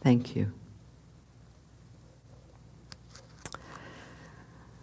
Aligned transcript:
Thank 0.00 0.36
you. 0.36 0.52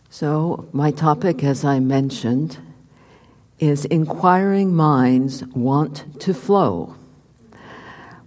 So, 0.09 0.67
my 0.71 0.91
topic, 0.91 1.43
as 1.43 1.65
I 1.65 1.79
mentioned, 1.79 2.57
is 3.59 3.85
inquiring 3.85 4.73
minds 4.73 5.43
want 5.47 6.21
to 6.21 6.33
flow, 6.33 6.95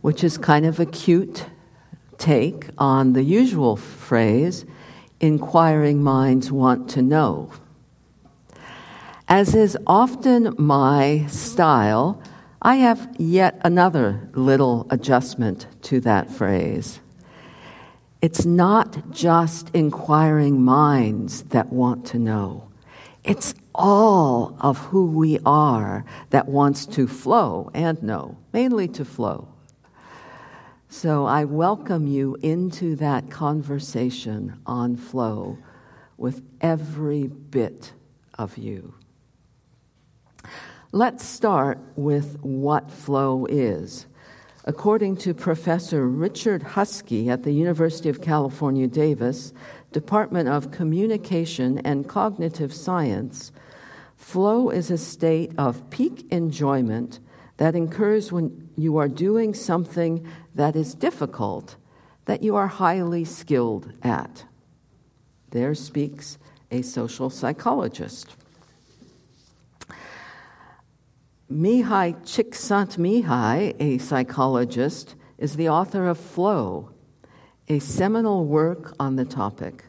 which 0.00 0.22
is 0.22 0.38
kind 0.38 0.66
of 0.66 0.80
a 0.80 0.86
cute 0.86 1.46
take 2.18 2.68
on 2.76 3.12
the 3.12 3.22
usual 3.22 3.76
phrase, 3.76 4.66
inquiring 5.20 6.02
minds 6.02 6.50
want 6.52 6.90
to 6.90 7.02
know. 7.02 7.52
As 9.28 9.54
is 9.54 9.76
often 9.86 10.54
my 10.58 11.26
style, 11.26 12.22
I 12.60 12.76
have 12.76 13.14
yet 13.18 13.60
another 13.62 14.28
little 14.32 14.88
adjustment 14.90 15.68
to 15.82 16.00
that 16.00 16.28
phrase. 16.28 16.98
It's 18.20 18.44
not 18.44 19.12
just 19.12 19.70
inquiring 19.74 20.62
minds 20.62 21.42
that 21.44 21.72
want 21.72 22.04
to 22.06 22.18
know. 22.18 22.68
It's 23.22 23.54
all 23.76 24.56
of 24.58 24.78
who 24.78 25.06
we 25.06 25.38
are 25.46 26.04
that 26.30 26.48
wants 26.48 26.84
to 26.86 27.06
flow 27.06 27.70
and 27.74 28.02
know, 28.02 28.36
mainly 28.52 28.88
to 28.88 29.04
flow. 29.04 29.46
So 30.88 31.26
I 31.26 31.44
welcome 31.44 32.08
you 32.08 32.36
into 32.42 32.96
that 32.96 33.30
conversation 33.30 34.58
on 34.66 34.96
flow 34.96 35.58
with 36.16 36.42
every 36.60 37.28
bit 37.28 37.92
of 38.36 38.58
you. 38.58 38.94
Let's 40.92 41.22
start 41.22 41.78
with 41.96 42.38
what 42.40 42.90
flow 42.90 43.44
is. 43.44 44.06
According 44.64 45.18
to 45.18 45.34
Professor 45.34 46.08
Richard 46.08 46.62
Huskey 46.62 47.28
at 47.28 47.42
the 47.42 47.52
University 47.52 48.08
of 48.08 48.22
California, 48.22 48.86
Davis, 48.86 49.52
Department 49.92 50.48
of 50.48 50.70
Communication 50.70 51.78
and 51.80 52.08
Cognitive 52.08 52.72
Science, 52.72 53.52
flow 54.16 54.70
is 54.70 54.90
a 54.90 54.96
state 54.96 55.52
of 55.58 55.90
peak 55.90 56.24
enjoyment 56.30 57.20
that 57.58 57.74
occurs 57.74 58.32
when 58.32 58.70
you 58.74 58.96
are 58.96 59.08
doing 59.08 59.52
something 59.52 60.26
that 60.54 60.74
is 60.74 60.94
difficult, 60.94 61.76
that 62.24 62.42
you 62.42 62.56
are 62.56 62.66
highly 62.66 63.26
skilled 63.26 63.92
at. 64.02 64.44
There 65.50 65.74
speaks 65.74 66.38
a 66.70 66.80
social 66.80 67.28
psychologist. 67.28 68.36
Mihaly 71.50 72.14
Csikszentmihalyi, 72.24 73.74
a 73.80 73.96
psychologist, 73.96 75.14
is 75.38 75.56
the 75.56 75.70
author 75.70 76.06
of 76.06 76.18
Flow, 76.18 76.90
a 77.68 77.78
seminal 77.78 78.44
work 78.44 78.94
on 79.00 79.16
the 79.16 79.24
topic. 79.24 79.84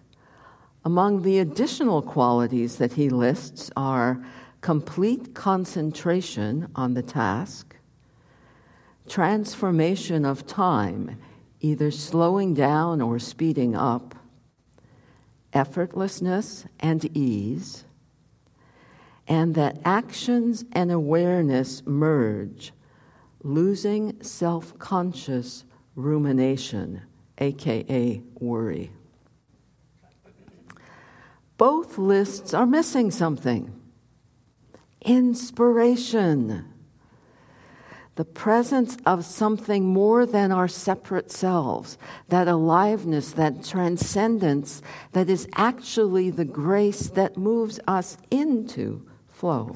Among 0.86 1.24
the 1.24 1.40
additional 1.40 2.02
qualities 2.02 2.78
that 2.78 2.94
he 2.94 3.10
lists 3.10 3.70
are 3.76 4.24
complete 4.62 5.36
concentration 5.36 6.70
on 6.76 6.94
the 6.94 7.04
task, 7.04 7.76
transformation 9.10 10.24
of 10.24 10.48
time, 10.48 11.20
either 11.60 11.92
slowing 11.92 12.54
down 12.54 13.02
or 13.02 13.20
speeding 13.20 13.76
up, 13.76 14.16
effortlessness 15.54 16.68
and 16.80 17.06
ease 17.18 17.84
and 19.30 19.54
that 19.54 19.80
actions 19.86 20.66
and 20.74 20.92
awareness 20.92 21.84
merge, 21.86 22.74
losing 23.44 24.22
self 24.24 24.78
conscious 24.80 25.64
rumination, 25.96 27.04
aka 27.38 28.22
worry. 28.40 28.92
Both 31.58 31.98
lists 31.98 32.54
are 32.54 32.66
missing 32.66 33.12
something 33.12 33.74
inspiration. 35.02 36.66
The 38.16 38.26
presence 38.26 38.98
of 39.06 39.24
something 39.24 39.86
more 39.86 40.26
than 40.26 40.52
our 40.52 40.68
separate 40.68 41.32
selves, 41.32 41.98
that 42.28 42.50
aliveness, 42.50 43.32
that 43.34 43.64
transcendence 43.64 44.82
that 45.14 45.30
is 45.30 45.48
actually 45.56 46.30
the 46.30 46.44
grace 46.44 47.08
that 47.12 47.38
moves 47.38 47.80
us 47.88 48.18
into 48.30 49.09
flow. 49.40 49.74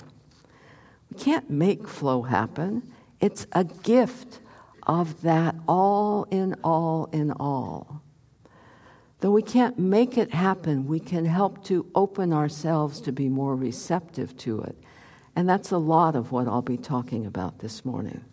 We 1.10 1.18
can't 1.18 1.50
make 1.50 1.88
flow 1.88 2.24
happen, 2.24 2.84
it's 3.22 3.48
a 3.54 3.64
gift 3.64 4.42
of 4.86 5.22
that 5.22 5.56
all 5.66 6.26
in 6.30 6.56
all 6.64 7.08
in 7.14 7.32
all. 7.32 8.02
Though 9.22 9.32
we 9.32 9.42
can't 9.42 9.80
make 9.80 10.18
it 10.18 10.34
happen, 10.34 10.86
we 10.86 11.00
can 11.00 11.24
help 11.24 11.64
to 11.66 11.90
open 11.96 12.34
ourselves 12.34 13.00
to 13.02 13.14
be 13.14 13.30
more 13.30 13.56
receptive 13.56 14.36
to 14.40 14.62
it. 14.64 14.78
And 15.34 15.48
that's 15.48 15.72
a 15.72 15.78
lot 15.78 16.18
of 16.18 16.34
what 16.34 16.50
I'll 16.50 16.62
be 16.62 16.78
talking 16.78 17.26
about 17.26 17.60
this 17.60 17.86
morning. 17.86 18.26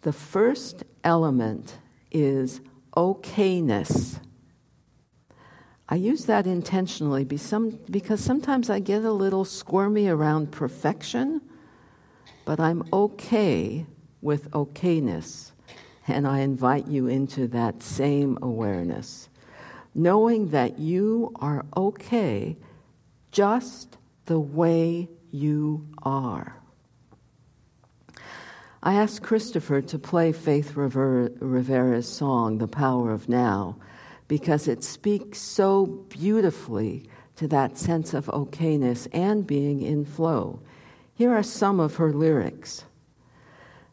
The 0.00 0.12
first 0.12 0.84
element 1.04 1.76
is 2.10 2.62
okayness. 2.96 4.18
I 5.92 5.96
use 5.96 6.24
that 6.24 6.46
intentionally 6.46 7.22
because 7.24 8.24
sometimes 8.24 8.70
I 8.70 8.78
get 8.78 9.04
a 9.04 9.12
little 9.12 9.44
squirmy 9.44 10.08
around 10.08 10.50
perfection, 10.50 11.42
but 12.46 12.58
I'm 12.58 12.82
okay 12.90 13.84
with 14.22 14.50
okayness. 14.52 15.52
And 16.08 16.26
I 16.26 16.38
invite 16.38 16.86
you 16.86 17.08
into 17.08 17.46
that 17.48 17.82
same 17.82 18.38
awareness, 18.40 19.28
knowing 19.94 20.48
that 20.48 20.78
you 20.78 21.30
are 21.40 21.66
okay 21.76 22.56
just 23.30 23.98
the 24.24 24.40
way 24.40 25.10
you 25.30 25.86
are. 26.02 26.56
I 28.82 28.94
asked 28.94 29.22
Christopher 29.22 29.82
to 29.82 29.98
play 29.98 30.32
Faith 30.32 30.74
Rivera's 30.74 32.08
song, 32.08 32.56
The 32.56 32.66
Power 32.66 33.12
of 33.12 33.28
Now 33.28 33.76
because 34.32 34.66
it 34.66 34.82
speaks 34.82 35.38
so 35.38 35.84
beautifully 35.84 37.06
to 37.36 37.46
that 37.46 37.76
sense 37.76 38.14
of 38.14 38.24
okayness 38.28 39.06
and 39.12 39.46
being 39.46 39.82
in 39.82 40.06
flow. 40.06 40.58
Here 41.14 41.30
are 41.34 41.42
some 41.42 41.78
of 41.78 41.96
her 41.96 42.14
lyrics 42.14 42.86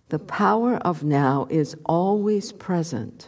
The 0.07 0.19
power 0.19 0.77
of 0.77 1.03
now 1.03 1.45
is 1.49 1.75
always 1.85 2.53
present, 2.53 3.27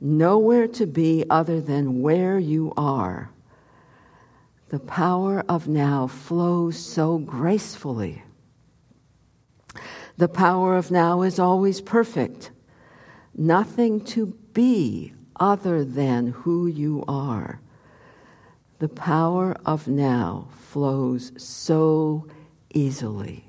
nowhere 0.00 0.66
to 0.66 0.86
be 0.88 1.24
other 1.30 1.60
than 1.60 2.02
where 2.02 2.36
you 2.36 2.72
are. 2.76 3.30
The 4.70 4.80
power 4.80 5.44
of 5.48 5.68
now 5.68 6.08
flows 6.08 6.76
so 6.76 7.18
gracefully. 7.18 8.24
The 10.16 10.28
power 10.28 10.76
of 10.76 10.90
now 10.90 11.22
is 11.22 11.38
always 11.38 11.80
perfect, 11.80 12.50
nothing 13.36 14.00
to 14.06 14.26
be 14.52 15.14
other 15.40 15.84
than 15.84 16.28
who 16.28 16.66
you 16.66 17.04
are. 17.08 17.60
The 18.78 18.88
power 18.88 19.56
of 19.66 19.88
now 19.88 20.48
flows 20.56 21.32
so 21.36 22.26
easily. 22.72 23.44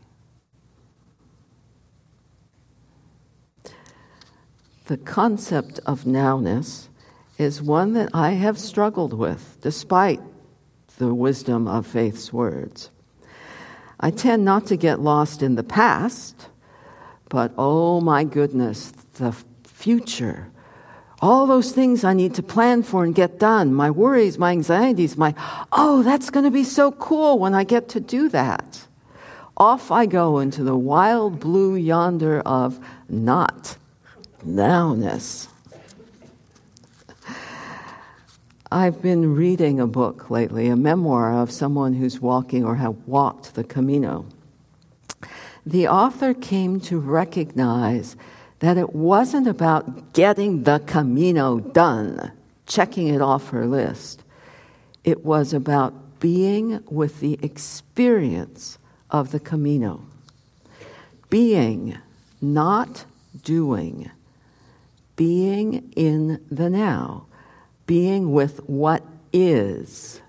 The 4.86 4.98
concept 4.98 5.80
of 5.86 6.06
nowness 6.06 6.88
is 7.38 7.62
one 7.62 7.94
that 7.94 8.10
I 8.12 8.32
have 8.32 8.58
struggled 8.58 9.14
with, 9.14 9.58
despite 9.62 10.20
the 10.98 11.14
wisdom 11.14 11.68
of 11.68 11.86
faith's 11.86 12.34
words. 12.34 12.90
I 14.00 14.12
tend 14.12 14.44
not 14.44 14.66
to 14.68 14.76
get 14.76 15.00
lost 15.00 15.44
in 15.44 15.56
the 15.56 15.64
past, 15.64 16.48
but 17.30 17.54
oh 17.58 18.02
my 18.02 18.24
goodness, 18.24 18.92
the 19.14 19.32
future 19.64 20.52
all 21.22 21.48
those 21.48 21.72
things 21.72 22.04
I 22.04 22.14
need 22.14 22.36
to 22.36 22.44
plan 22.44 22.84
for 22.84 23.04
and 23.04 23.14
get 23.14 23.40
done, 23.40 23.74
my 23.74 23.92
worries, 23.92 24.38
my 24.38 24.52
anxieties, 24.52 25.18
my, 25.18 25.36
oh, 25.72 26.02
that's 26.04 26.30
going 26.30 26.46
to 26.46 26.52
be 26.52 26.64
so 26.64 26.92
cool 26.94 27.38
when 27.40 27.54
I 27.54 27.64
get 27.64 27.90
to 27.90 28.00
do 28.00 28.30
that. 28.30 28.88
Off 29.58 29.92
I 29.92 30.06
go 30.06 30.40
into 30.40 30.64
the 30.64 30.78
wild 30.78 31.40
blue 31.40 31.76
yonder 31.76 32.40
of 32.42 32.80
not 33.10 33.78
nowness. 34.46 35.50
I've 38.72 39.02
been 39.02 39.36
reading 39.36 39.80
a 39.80 39.88
book 39.88 40.30
lately, 40.30 40.68
a 40.68 40.76
memoir 40.76 41.34
of 41.34 41.52
someone 41.52 41.96
who's 41.96 42.22
walking 42.22 42.64
or 42.64 42.76
have 42.76 42.96
walked 43.08 43.56
the 43.56 43.64
Camino. 43.64 44.26
The 45.66 45.88
author 45.88 46.34
came 46.34 46.80
to 46.82 47.00
recognize 47.00 48.16
that 48.60 48.78
it 48.78 48.94
wasn't 48.94 49.48
about 49.48 50.14
getting 50.14 50.64
the 50.64 50.80
Camino 50.86 51.60
done, 51.60 52.32
checking 52.66 53.08
it 53.08 53.22
off 53.22 53.50
her 53.50 53.66
list. 53.66 54.24
It 55.04 55.24
was 55.24 55.54
about 55.54 56.20
being 56.20 56.84
with 56.90 57.22
the 57.22 57.40
experience 57.42 58.78
of 59.10 59.32
the 59.32 59.40
Camino. 59.40 60.04
Being, 61.30 61.98
not 62.42 63.06
doing. 63.44 64.12
being 65.20 65.92
in 65.98 66.40
the 66.50 66.70
now, 66.70 67.26
being 67.86 68.32
with 68.32 68.60
what 68.70 69.04
is, 69.34 70.22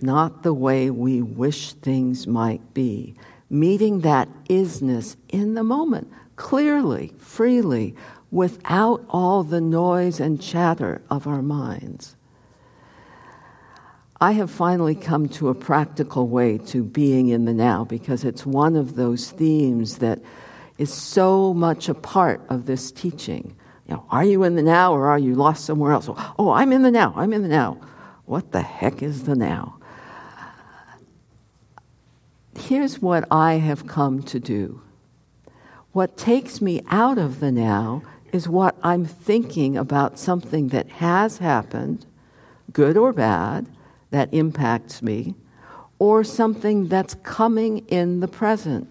not 0.00 0.42
the 0.42 0.52
way 0.52 0.90
we 0.90 1.22
wish 1.22 1.74
things 1.74 2.26
might 2.26 2.74
be. 2.74 3.14
Meeting 3.48 4.00
that 4.00 4.28
isness 4.48 5.14
in 5.28 5.54
the 5.54 5.62
moment, 5.62 6.12
clearly, 6.38 7.12
freely, 7.18 7.94
without 8.30 9.04
all 9.10 9.42
the 9.42 9.60
noise 9.60 10.20
and 10.20 10.40
chatter 10.40 11.02
of 11.10 11.26
our 11.26 11.42
minds. 11.42 12.16
I 14.20 14.32
have 14.32 14.50
finally 14.50 14.94
come 14.94 15.28
to 15.30 15.48
a 15.48 15.54
practical 15.54 16.28
way 16.28 16.58
to 16.58 16.82
being 16.82 17.28
in 17.28 17.44
the 17.44 17.52
now 17.52 17.84
because 17.84 18.24
it's 18.24 18.46
one 18.46 18.76
of 18.76 18.96
those 18.96 19.30
themes 19.30 19.98
that 19.98 20.20
is 20.78 20.92
so 20.92 21.52
much 21.52 21.88
a 21.88 21.94
part 21.94 22.40
of 22.48 22.66
this 22.66 22.90
teaching. 22.90 23.54
You 23.86 23.94
know, 23.94 24.06
are 24.10 24.24
you 24.24 24.42
in 24.44 24.54
the 24.54 24.62
now 24.62 24.92
or 24.92 25.06
are 25.06 25.18
you 25.18 25.34
lost 25.34 25.64
somewhere 25.64 25.92
else? 25.92 26.08
Oh, 26.38 26.50
I'm 26.50 26.72
in 26.72 26.82
the 26.82 26.90
now. 26.90 27.12
I'm 27.16 27.32
in 27.32 27.42
the 27.42 27.48
now. 27.48 27.80
What 28.26 28.52
the 28.52 28.62
heck 28.62 29.02
is 29.02 29.24
the 29.24 29.34
now? 29.34 29.78
Here's 32.58 33.00
what 33.00 33.24
I 33.30 33.54
have 33.54 33.86
come 33.86 34.22
to 34.24 34.40
do. 34.40 34.82
What 35.98 36.16
takes 36.16 36.62
me 36.62 36.80
out 36.90 37.18
of 37.18 37.40
the 37.40 37.50
now 37.50 38.02
is 38.30 38.48
what 38.48 38.76
I'm 38.84 39.04
thinking 39.04 39.76
about 39.76 40.16
something 40.16 40.68
that 40.68 40.88
has 40.88 41.38
happened, 41.38 42.06
good 42.72 42.96
or 42.96 43.12
bad, 43.12 43.66
that 44.12 44.32
impacts 44.32 45.02
me, 45.02 45.34
or 45.98 46.22
something 46.22 46.86
that's 46.86 47.14
coming 47.24 47.78
in 47.88 48.20
the 48.20 48.28
present, 48.28 48.86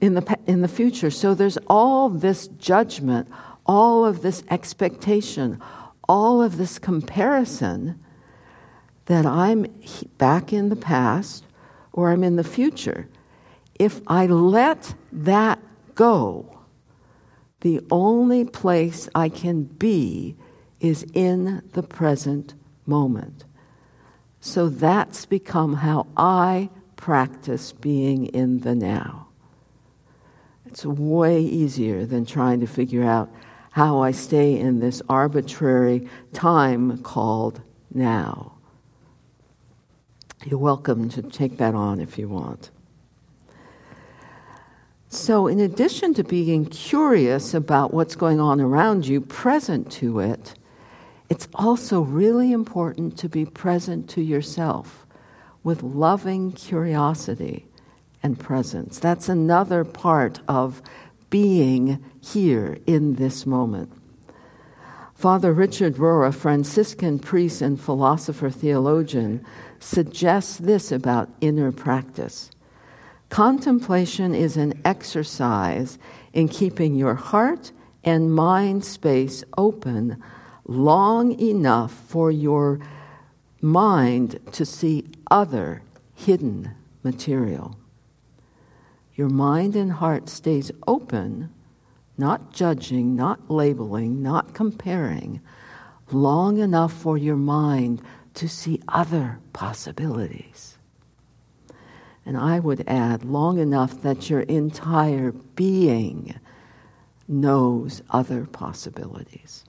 in 0.00 0.14
the, 0.14 0.38
in 0.46 0.62
the 0.62 0.68
future. 0.68 1.10
So 1.10 1.34
there's 1.34 1.58
all 1.66 2.08
this 2.08 2.48
judgment, 2.48 3.28
all 3.66 4.06
of 4.06 4.22
this 4.22 4.42
expectation, 4.48 5.60
all 6.08 6.40
of 6.40 6.56
this 6.56 6.78
comparison 6.78 8.02
that 9.04 9.26
I'm 9.26 9.66
back 10.16 10.50
in 10.50 10.70
the 10.70 10.76
past 10.76 11.44
or 11.92 12.10
I'm 12.10 12.24
in 12.24 12.36
the 12.36 12.42
future. 12.42 13.06
If 13.78 14.00
I 14.06 14.24
let 14.24 14.94
that 15.12 15.58
go, 15.94 16.60
the 17.60 17.80
only 17.90 18.44
place 18.44 19.08
I 19.14 19.28
can 19.28 19.62
be 19.62 20.36
is 20.80 21.06
in 21.14 21.62
the 21.72 21.82
present 21.82 22.54
moment. 22.86 23.44
So 24.40 24.68
that's 24.68 25.24
become 25.26 25.76
how 25.76 26.08
I 26.16 26.70
practice 26.96 27.72
being 27.72 28.26
in 28.26 28.60
the 28.60 28.74
now. 28.74 29.28
It's 30.66 30.84
way 30.84 31.40
easier 31.40 32.04
than 32.04 32.26
trying 32.26 32.60
to 32.60 32.66
figure 32.66 33.04
out 33.04 33.32
how 33.72 34.00
I 34.00 34.10
stay 34.10 34.58
in 34.58 34.80
this 34.80 35.00
arbitrary 35.08 36.08
time 36.32 36.98
called 36.98 37.62
now. 37.92 38.54
You're 40.44 40.58
welcome 40.58 41.08
to 41.10 41.22
take 41.22 41.58
that 41.58 41.74
on 41.74 42.00
if 42.00 42.18
you 42.18 42.28
want. 42.28 42.70
So, 45.12 45.46
in 45.46 45.60
addition 45.60 46.14
to 46.14 46.24
being 46.24 46.64
curious 46.64 47.52
about 47.52 47.92
what's 47.92 48.16
going 48.16 48.40
on 48.40 48.62
around 48.62 49.06
you, 49.06 49.20
present 49.20 49.92
to 49.92 50.20
it, 50.20 50.54
it's 51.28 51.48
also 51.54 52.00
really 52.00 52.50
important 52.50 53.18
to 53.18 53.28
be 53.28 53.44
present 53.44 54.08
to 54.08 54.22
yourself 54.22 55.06
with 55.62 55.82
loving 55.82 56.52
curiosity 56.52 57.66
and 58.22 58.40
presence. 58.40 58.98
That's 58.98 59.28
another 59.28 59.84
part 59.84 60.40
of 60.48 60.80
being 61.28 62.02
here 62.22 62.78
in 62.86 63.16
this 63.16 63.44
moment. 63.44 63.92
Father 65.14 65.52
Richard 65.52 65.96
Rohr, 65.96 66.34
Franciscan 66.34 67.18
priest 67.18 67.60
and 67.60 67.78
philosopher 67.78 68.48
theologian, 68.48 69.44
suggests 69.78 70.56
this 70.56 70.90
about 70.90 71.28
inner 71.42 71.70
practice. 71.70 72.50
Contemplation 73.32 74.34
is 74.34 74.58
an 74.58 74.78
exercise 74.84 75.96
in 76.34 76.48
keeping 76.48 76.94
your 76.94 77.14
heart 77.14 77.72
and 78.04 78.34
mind 78.34 78.84
space 78.84 79.42
open 79.56 80.22
long 80.66 81.40
enough 81.40 81.92
for 81.92 82.30
your 82.30 82.78
mind 83.62 84.38
to 84.52 84.66
see 84.66 85.06
other 85.30 85.80
hidden 86.14 86.72
material. 87.02 87.78
Your 89.14 89.30
mind 89.30 89.76
and 89.76 89.92
heart 89.92 90.28
stays 90.28 90.70
open, 90.86 91.48
not 92.18 92.52
judging, 92.52 93.16
not 93.16 93.50
labeling, 93.50 94.22
not 94.22 94.52
comparing, 94.52 95.40
long 96.10 96.58
enough 96.58 96.92
for 96.92 97.16
your 97.16 97.36
mind 97.36 98.02
to 98.34 98.46
see 98.46 98.78
other 98.88 99.38
possibilities. 99.54 100.71
And 102.32 102.40
I 102.40 102.60
would 102.60 102.88
add, 102.88 103.26
long 103.26 103.58
enough 103.58 104.00
that 104.00 104.30
your 104.30 104.40
entire 104.40 105.32
being 105.32 106.40
knows 107.28 108.00
other 108.08 108.46
possibilities. 108.46 109.66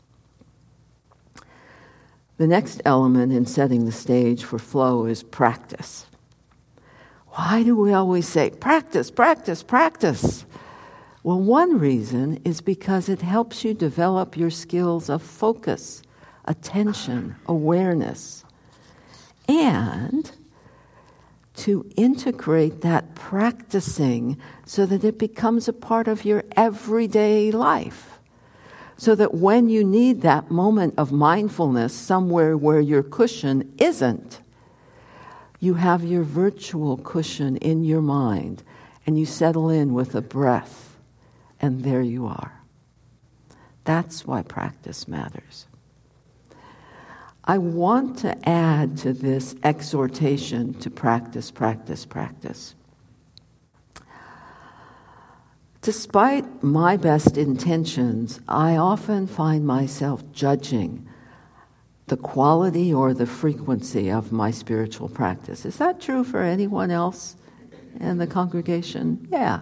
The 2.38 2.48
next 2.48 2.82
element 2.86 3.34
in 3.34 3.46
setting 3.46 3.84
the 3.84 3.92
stage 3.92 4.46
for 4.46 4.60
flow 4.60 5.08
is 5.08 5.24
practice. 5.24 6.06
Why 7.32 7.64
do 7.64 7.76
we 7.76 7.92
always 7.92 8.30
say 8.30 8.52
practice, 8.52 9.12
practice, 9.12 9.62
practice? 9.62 10.46
Well, 11.22 11.42
one 11.42 11.78
reason 11.78 12.40
is 12.46 12.62
because 12.62 13.10
it 13.10 13.24
helps 13.24 13.66
you 13.66 13.74
develop 13.74 14.38
your 14.38 14.52
skills 14.52 15.10
of 15.10 15.22
focus, 15.22 16.02
attention, 16.46 17.36
awareness, 17.46 18.46
and 19.50 20.32
to 21.56 21.90
integrate 21.96 22.82
that 22.82 23.16
practicing 23.16 24.38
so 24.66 24.86
that 24.86 25.04
it 25.04 25.18
becomes 25.18 25.68
a 25.68 25.74
part 25.74 26.08
of 26.08 26.26
your 26.26 26.44
everyday 26.56 27.52
life 27.52 28.14
so 28.98 29.16
that 29.16 29.34
when 29.34 29.70
you 29.70 29.84
need 29.84 30.22
that 30.22 30.52
moment 30.52 30.94
of 30.98 31.12
mindfulness 31.12 31.94
somewhere 31.94 32.56
where 32.56 32.80
your 32.80 33.04
cushion 33.04 33.74
isn't, 33.78 34.40
you 35.60 35.76
have 35.76 36.04
your 36.04 36.24
virtual 36.24 36.98
cushion 36.98 37.58
in 37.58 37.84
your 37.84 38.02
mind 38.02 38.64
and 39.06 39.20
you 39.20 39.26
settle 39.26 39.70
in 39.70 39.94
with 39.94 40.16
a 40.16 40.22
breath, 40.22 40.96
and 41.60 41.84
there 41.84 42.02
you 42.02 42.26
are. 42.26 42.62
That's 43.84 44.26
why 44.26 44.44
practice 44.44 45.08
matters. 45.08 45.66
I 47.46 47.58
want 47.58 48.20
to 48.20 48.38
add 48.48 48.98
to 49.00 49.12
this 49.12 49.56
exhortation 49.64 50.74
to 50.76 50.90
practice, 50.90 51.52
practice, 51.52 52.06
practice. 52.06 52.74
Despite 55.82 56.64
my 56.64 56.96
best 56.96 57.38
intentions, 57.38 58.40
I 58.48 58.78
often 58.78 59.28
find 59.28 59.68
myself 59.68 60.24
judging 60.32 61.06
the 62.08 62.16
quality 62.16 62.94
or 62.94 63.14
the 63.14 63.26
frequency 63.26 64.10
of 64.10 64.32
my 64.32 64.50
spiritual 64.50 65.10
practice. 65.10 65.66
Is 65.66 65.78
that 65.80 66.00
true 66.00 66.24
for 66.24 66.42
anyone 66.42 66.92
else 66.92 67.36
in 68.00 68.18
the 68.18 68.28
congregation? 68.28 69.28
Yeah. 69.30 69.60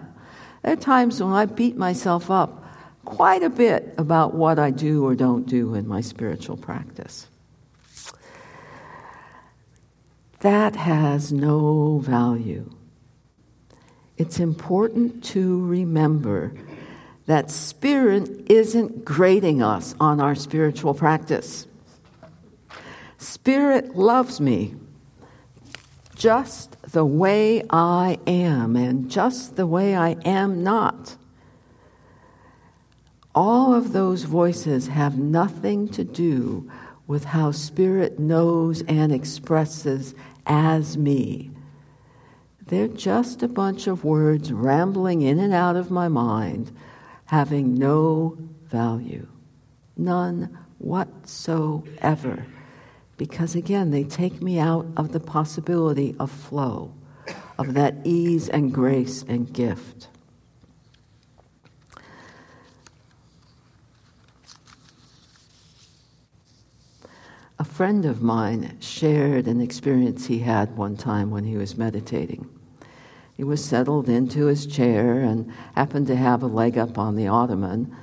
There 0.62 0.74
are 0.74 0.76
times 0.76 1.24
when 1.24 1.34
I 1.34 1.46
beat 1.46 1.76
myself 1.76 2.30
up 2.30 2.64
quite 3.04 3.42
a 3.42 3.50
bit 3.50 3.96
about 3.98 4.36
what 4.36 4.60
I 4.60 4.70
do 4.70 5.04
or 5.04 5.16
don't 5.16 5.48
do 5.48 5.74
in 5.74 5.88
my 5.88 6.02
spiritual 6.02 6.58
practice. 6.58 7.28
That 10.42 10.76
has 10.76 11.32
no 11.32 12.00
value 12.00 12.70
it's 14.22 14.40
important 14.40 15.24
to 15.24 15.66
remember 15.66 16.54
that 17.26 17.50
spirit 17.50 18.30
isn't 18.52 19.04
grading 19.04 19.64
us 19.64 19.96
on 20.00 20.22
our 20.22 20.36
spiritual 20.36 20.94
practice. 20.94 21.66
Spirit 23.18 23.96
loves 23.96 24.40
me 24.40 24.76
just 26.16 26.80
the 26.84 27.04
way 27.04 27.64
I 27.72 28.20
am 28.28 28.76
and 28.76 29.10
just 29.10 29.56
the 29.56 29.66
way 29.66 29.96
I 29.96 30.18
am 30.24 30.64
not. 30.64 31.16
All 33.34 33.74
of 33.74 33.92
those 33.92 34.22
voices 34.22 34.86
have 34.86 35.18
nothing 35.18 35.88
to 35.90 36.04
do 36.04 36.70
with 37.08 37.24
how 37.26 37.50
Spirit 37.52 38.20
knows 38.20 38.84
and 38.84 39.12
expresses 39.12 40.14
as 40.46 40.98
me. 40.98 41.52
They're 42.68 42.88
just 42.88 43.44
a 43.44 43.48
bunch 43.48 43.88
of 43.88 44.04
words 44.04 44.54
rambling 44.54 45.22
in 45.22 45.40
and 45.40 45.54
out 45.54 45.76
of 45.76 45.92
my 45.92 46.08
mind, 46.08 46.72
having 47.26 47.76
no 47.76 48.38
value. 48.64 49.28
None 49.98 50.58
whatsoever. 50.78 52.46
Because 53.18 53.56
again, 53.56 53.92
they 53.92 54.04
take 54.04 54.42
me 54.42 54.58
out 54.58 54.88
of 54.96 55.12
the 55.12 55.20
possibility 55.20 56.16
of 56.20 56.32
flow, 56.32 56.94
of 57.58 57.74
that 57.74 57.96
ease 58.04 58.50
and 58.50 58.74
grace 58.74 59.24
and 59.28 59.52
gift. 59.52 60.08
A 67.62 67.64
friend 67.64 68.06
of 68.06 68.24
mine 68.24 68.76
shared 68.80 69.46
an 69.46 69.62
experience 69.62 70.26
he 70.26 70.40
had 70.40 70.76
one 70.76 70.98
time 70.98 71.30
when 71.30 71.44
he 71.44 71.58
was 71.58 71.78
meditating. 71.78 72.50
He 73.38 73.44
was 73.44 73.64
settled 73.64 74.10
into 74.10 74.48
his 74.48 74.66
chair 74.66 75.20
and 75.20 75.54
happened 75.76 76.08
to 76.08 76.16
have 76.16 76.42
a 76.42 76.48
leg 76.48 76.80
up 76.80 76.98
on 76.98 77.16
the 77.16 77.28
ottoman 77.28 77.96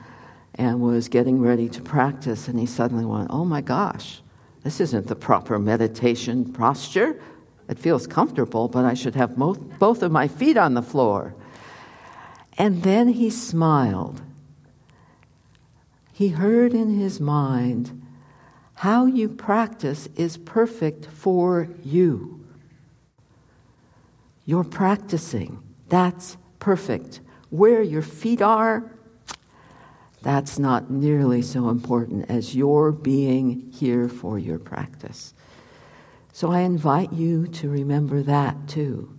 and 0.55 0.81
was 0.81 1.09
getting 1.09 1.41
ready 1.41 1.69
to 1.71 1.83
practice, 1.83 2.47
and 2.47 2.57
he 2.57 2.67
suddenly 2.67 3.05
went, 3.05 3.33
Oh 3.33 3.45
my 3.45 3.61
gosh, 3.61 4.23
this 4.63 4.81
isn't 4.81 5.09
the 5.09 5.17
proper 5.17 5.59
meditation 5.59 6.53
posture. 6.53 7.21
It 7.69 7.81
feels 7.81 8.07
comfortable, 8.07 8.69
but 8.69 8.85
I 8.85 8.95
should 8.95 9.17
have 9.17 9.37
both, 9.37 9.59
both 9.81 10.05
of 10.05 10.13
my 10.13 10.29
feet 10.29 10.57
on 10.57 10.75
the 10.75 10.83
floor. 10.83 11.35
And 12.57 12.85
then 12.85 13.09
he 13.09 13.29
smiled. 13.29 14.23
He 16.13 16.29
heard 16.29 16.75
in 16.75 16.97
his 16.97 17.19
mind, 17.19 18.05
how 18.79 19.07
you 19.07 19.29
practice 19.29 20.09
is 20.15 20.37
perfect 20.37 21.05
for 21.07 21.69
you. 21.83 22.47
You're 24.45 24.63
practicing. 24.63 25.61
That's 25.89 26.37
perfect. 26.61 27.21
Where 27.51 27.83
your 27.83 28.03
feet 28.03 28.41
are, 28.41 28.89
that's 30.23 30.61
not 30.61 30.93
nearly 30.93 31.43
so 31.43 31.71
important 31.71 32.31
as 32.31 32.55
your 32.55 32.93
being 32.93 33.69
here 33.73 34.09
for 34.09 34.39
your 34.39 34.61
practice. 34.61 35.35
So 36.33 36.53
I 36.53 36.61
invite 36.61 37.13
you 37.13 37.49
to 37.49 37.69
remember 37.69 38.23
that 38.23 38.69
too. 38.69 39.13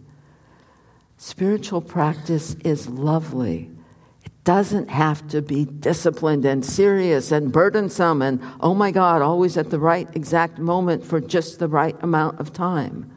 Spiritual 1.17 1.81
practice 1.81 2.55
is 2.63 2.87
lovely 2.87 3.71
doesn't 4.43 4.89
have 4.89 5.27
to 5.27 5.41
be 5.41 5.65
disciplined 5.65 6.45
and 6.45 6.65
serious 6.65 7.31
and 7.31 7.51
burdensome 7.51 8.21
and, 8.21 8.41
oh 8.61 8.73
my 8.73 8.91
God, 8.91 9.21
always 9.21 9.57
at 9.57 9.69
the 9.69 9.79
right 9.79 10.07
exact 10.15 10.57
moment 10.57 11.03
for 11.03 11.19
just 11.19 11.59
the 11.59 11.67
right 11.67 11.95
amount 12.01 12.39
of 12.39 12.53
time. 12.53 13.11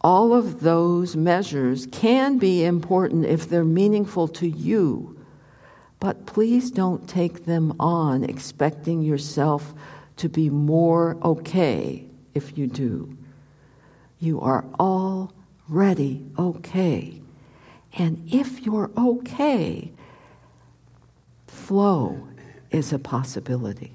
All 0.00 0.32
of 0.32 0.60
those 0.60 1.16
measures 1.16 1.86
can 1.90 2.38
be 2.38 2.64
important 2.64 3.26
if 3.26 3.48
they're 3.48 3.64
meaningful 3.64 4.28
to 4.28 4.48
you, 4.48 5.18
but 5.98 6.26
please 6.26 6.70
don't 6.70 7.08
take 7.08 7.44
them 7.44 7.74
on 7.80 8.22
expecting 8.22 9.02
yourself 9.02 9.74
to 10.16 10.28
be 10.28 10.48
more 10.48 11.18
okay 11.22 12.06
if 12.34 12.56
you 12.56 12.66
do. 12.66 13.16
You 14.20 14.40
are 14.40 14.64
already 14.78 16.24
okay. 16.38 17.20
And 17.98 18.28
if 18.32 18.64
you're 18.64 18.90
okay, 18.96 19.92
flow 21.66 22.28
is 22.70 22.92
a 22.92 22.98
possibility. 22.98 23.92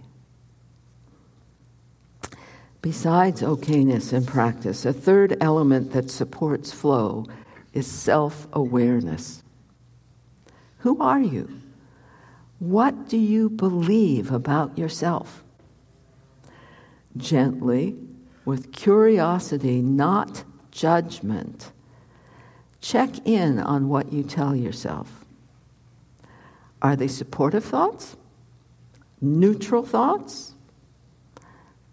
Besides 2.82 3.42
okayness 3.42 4.12
in 4.12 4.26
practice, 4.26 4.86
a 4.86 4.92
third 4.92 5.38
element 5.40 5.94
that 5.94 6.12
supports 6.12 6.74
flow 6.74 7.26
is 7.72 7.88
self 7.88 8.46
awareness. 8.52 9.42
Who 10.80 11.00
are 11.00 11.22
you? 11.22 11.62
What 12.60 13.08
do 13.08 13.18
you 13.18 13.50
believe 13.50 14.32
about 14.32 14.78
yourself? 14.78 15.42
Gently, 17.16 17.96
with 18.44 18.74
curiosity, 18.74 19.82
not 19.82 20.44
judgment, 20.72 21.72
check 22.82 23.26
in 23.26 23.60
on 23.60 23.88
what 23.88 24.12
you 24.12 24.24
tell 24.24 24.56
yourself. 24.56 25.21
Are 26.82 26.96
they 26.96 27.08
supportive 27.08 27.64
thoughts? 27.64 28.18
Neutral 29.22 29.84
thoughts? 29.84 30.56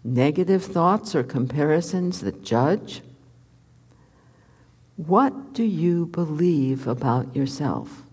Negative 0.03 0.63
thoughts 0.63 1.13
or 1.13 1.23
comparisons 1.23 2.21
that 2.21 2.43
judge? 2.43 3.01
What 4.95 5.53
do 5.53 5.63
you 5.63 6.07
believe 6.07 6.87
about 6.87 7.35
yourself? 7.35 8.03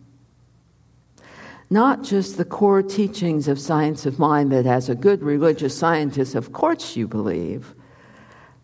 Not 1.68 2.04
just 2.04 2.36
the 2.36 2.44
core 2.44 2.82
teachings 2.82 3.48
of 3.48 3.58
science 3.58 4.06
of 4.06 4.18
mind 4.18 4.52
that, 4.52 4.66
as 4.66 4.88
a 4.88 4.94
good 4.94 5.22
religious 5.22 5.76
scientist, 5.76 6.34
of 6.34 6.52
course 6.52 6.94
you 6.94 7.08
believe. 7.08 7.74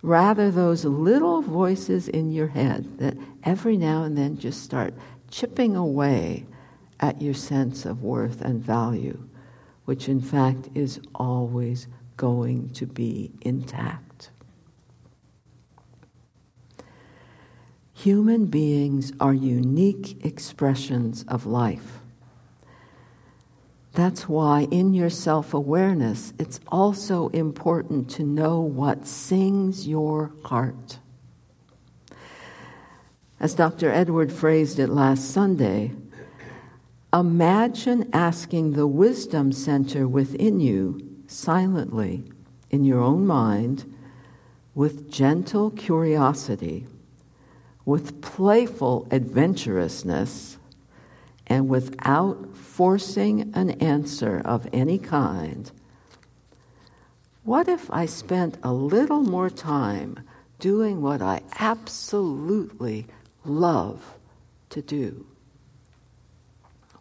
Rather, 0.03 0.51
those 0.51 0.85
little 0.85 1.43
voices 1.43 2.09
in 2.09 2.31
your 2.31 2.49
head 2.49 2.99
that 2.99 3.17
every 3.43 3.77
now 3.77 4.05
and 4.05 4.17
then 4.17 4.39
just 4.39 4.63
start 4.63 4.95
chipping 5.31 5.75
away 5.75 6.47
at 7.03 7.21
your 7.21 7.35
sense 7.35 7.85
of 7.85 8.03
worth 8.03 8.41
and 8.41 8.63
value, 8.63 9.29
which 9.85 10.09
in 10.09 10.21
fact 10.21 10.69
is 10.75 11.01
always 11.15 11.89
going 12.17 12.71
to 12.71 12.87
be 12.87 13.33
intact. 13.43 14.31
Human 17.93 18.47
beings 18.47 19.13
are 19.21 19.35
unique 19.35 20.25
expressions 20.25 21.25
of 21.29 21.45
life. 21.45 21.99
That's 23.95 24.29
why, 24.29 24.67
in 24.71 24.95
your 24.95 25.11
self 25.11 25.53
awareness, 25.53 26.33
it's 26.39 26.61
also 26.69 27.29
important 27.29 28.09
to 28.11 28.23
know 28.23 28.61
what 28.61 29.07
sings 29.07 29.87
your 29.87 30.33
heart. 30.45 30.99
As 33.39 33.55
Dr. 33.55 33.91
Edward 33.91 34.33
phrased 34.33 34.79
it 34.79 34.89
last 34.89 35.31
Sunday, 35.31 35.93
Imagine 37.15 38.09
asking 38.15 38.73
the 38.73 38.87
wisdom 38.87 39.53
center 39.53 40.09
within 40.09 40.61
you 40.61 40.99
silently 41.27 42.25
in 42.71 42.85
your 42.85 43.01
own 43.01 43.27
mind 43.27 43.85
with 44.75 45.11
gentle 45.11 45.71
curiosity, 45.71 46.87
with 47.85 48.23
playful 48.23 49.07
adventurousness, 49.11 50.57
and 51.47 51.69
without 51.69 52.57
forcing 52.57 53.53
an 53.55 53.73
answer 53.73 54.41
of 54.43 54.67
any 54.73 54.99
kind. 54.99 55.71
What 57.45 57.69
if 57.69 57.91
I 57.91 58.07
spent 58.07 58.57
a 58.63 58.73
little 58.73 59.21
more 59.21 59.51
time 59.51 60.21
doing 60.59 61.03
what 61.03 61.21
I 61.21 61.43
absolutely 61.59 63.07
love 63.45 64.15
to 64.71 64.81
do? 64.81 65.27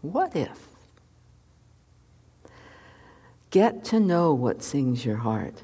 What 0.02 0.36
if? 0.36 0.68
Get 3.52 3.84
to 3.86 4.00
know 4.00 4.34
what 4.34 4.64
sings 4.64 5.06
your 5.06 5.18
heart. 5.18 5.64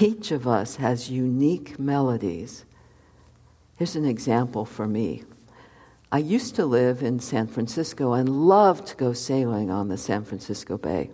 Each 0.00 0.30
of 0.30 0.46
us 0.46 0.76
has 0.76 1.10
unique 1.10 1.78
melodies. 1.78 2.64
Here's 3.76 3.96
an 3.96 4.06
example 4.06 4.64
for 4.64 4.86
me. 4.86 5.24
I 6.10 6.18
used 6.18 6.54
to 6.54 6.64
live 6.64 7.02
in 7.02 7.18
San 7.18 7.48
Francisco 7.48 8.12
and 8.12 8.46
loved 8.46 8.86
to 8.86 8.96
go 8.96 9.12
sailing 9.12 9.70
on 9.70 9.88
the 9.88 9.98
San 9.98 10.24
Francisco 10.24 10.78
Bay. 10.78 11.10